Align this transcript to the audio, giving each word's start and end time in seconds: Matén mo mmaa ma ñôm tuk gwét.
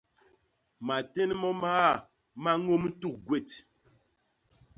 Matén 0.87 1.29
mo 1.41 1.49
mmaa 1.55 1.91
ma 2.41 2.51
ñôm 2.63 2.83
tuk 2.99 3.15
gwét. 3.25 3.49